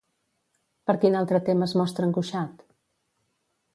[0.91, 2.65] Per quin altre tema es mostra angoixat?